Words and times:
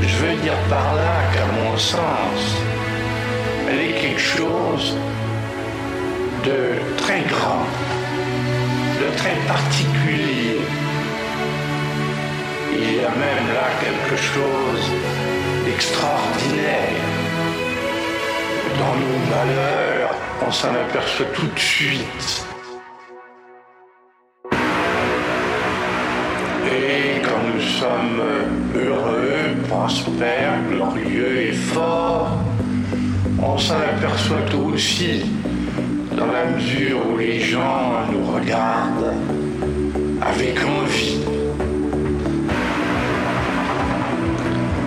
Je 0.00 0.16
veux 0.18 0.36
dire 0.42 0.58
par 0.70 0.94
là 0.94 1.32
qu'à 1.32 1.46
mon 1.46 1.76
sens, 1.76 2.56
elle 3.68 3.80
est 3.80 4.00
quelque 4.00 4.20
chose 4.20 4.96
de 6.44 6.96
très 6.96 7.22
grand, 7.22 7.66
de 9.00 9.16
très 9.16 9.34
particulier. 9.48 10.60
Il 12.74 12.96
y 12.96 13.04
a 13.04 13.10
même 13.10 13.48
là 13.52 13.68
quelque 13.80 14.16
chose 14.16 14.92
d'extraordinaire. 15.64 17.00
Dans 18.78 18.94
nos 18.94 19.18
malheurs, 19.30 20.14
on 20.46 20.52
s'en 20.52 20.72
aperçoit 20.74 21.26
tout 21.34 21.46
de 21.46 21.58
suite. 21.58 22.51
Et 26.74 27.20
quand 27.22 27.42
nous 27.54 27.60
sommes 27.60 28.22
heureux, 28.74 29.62
prospères, 29.68 30.58
glorieux 30.70 31.48
et 31.48 31.52
forts, 31.52 32.38
on 33.38 33.58
s'en 33.58 33.74
aperçoit 33.74 34.46
aussi 34.54 35.24
dans 36.16 36.26
la 36.26 36.46
mesure 36.46 36.98
où 37.12 37.18
les 37.18 37.40
gens 37.40 38.06
nous 38.10 38.24
regardent 38.32 39.12
avec 40.22 40.58
envie. 40.64 41.20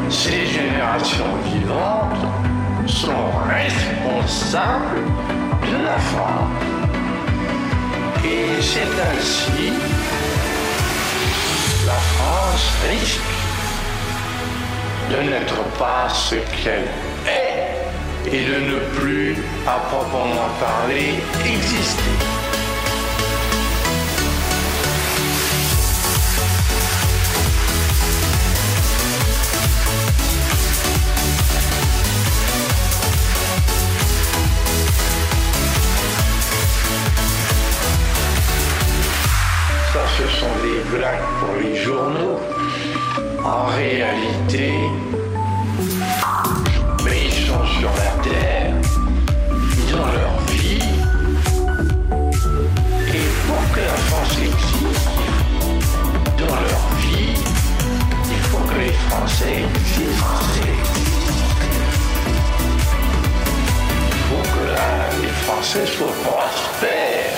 Ces 0.09 0.45
générations 0.47 1.35
vivantes 1.53 2.25
sont 2.87 3.29
responsables 3.47 5.01
de 5.61 5.85
la 5.85 5.99
France. 5.99 6.49
Et 8.23 8.61
c'est 8.61 8.95
ainsi 9.11 9.73
de 15.09 15.29
n'être 15.29 15.63
pas 15.77 16.07
ce 16.09 16.35
qu'elle 16.35 16.87
est 17.27 18.31
et 18.31 18.45
de 18.45 18.59
ne 18.71 18.79
plus, 18.97 19.35
à 19.67 19.79
proprement 19.89 20.49
parler, 20.59 21.15
exister. 21.45 22.03
Ça, 39.93 39.99
ce 40.17 40.39
sont 40.39 40.55
des 40.61 40.97
blagues 40.97 41.19
pour 41.39 41.55
les 41.61 41.75
journaux. 41.75 42.24
En 43.45 43.65
réalité, 43.77 44.73
mais 47.03 47.27
ils 47.27 47.45
sont 47.45 47.63
sur 47.79 47.91
la 47.91 48.23
terre, 48.23 48.73
ils 49.77 49.93
ont 49.93 50.07
leur 50.17 50.35
vie. 50.49 50.79
Et 53.13 53.27
pour 53.45 53.63
que 53.71 53.81
la 53.81 53.97
France 54.07 54.37
existe, 54.39 55.09
dans 56.39 56.55
leur 56.55 56.85
vie, 56.97 57.35
il 58.31 58.41
faut 58.49 58.63
que 58.67 58.79
les 58.79 58.93
Français 59.09 59.61
existent. 59.61 60.25
Il 64.09 64.17
faut 64.27 64.45
que 64.55 65.21
les 65.21 65.33
Français 65.45 65.85
soient 65.85 66.17
prospères. 66.23 67.34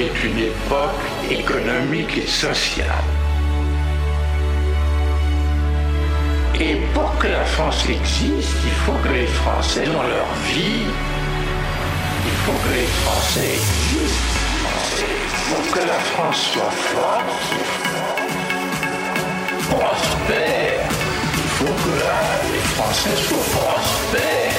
Est 0.00 0.24
une 0.24 0.38
époque 0.38 1.04
économique 1.30 2.16
et 2.16 2.26
sociale. 2.26 2.86
Et 6.58 6.76
pour 6.94 7.18
que 7.18 7.26
la 7.26 7.44
France 7.44 7.84
existe, 7.88 8.56
il 8.64 8.76
faut 8.84 8.98
que 9.04 9.12
les 9.12 9.26
Français, 9.26 9.84
dans 9.84 10.02
leur 10.02 10.30
vie, 10.54 10.86
il 12.24 12.36
faut 12.44 12.58
que 12.64 12.74
les 12.74 12.90
Français 13.02 13.50
existent. 13.60 14.38
Pour 15.48 15.64
que 15.74 15.80
la 15.86 16.00
France 16.12 16.50
soit 16.52 16.74
forte, 16.92 17.50
prospère, 19.68 20.88
il 21.34 21.50
faut 21.58 21.74
que 21.84 21.94
les 22.52 22.64
Français 22.74 23.16
soient 23.16 23.48
prospères. 23.60 24.49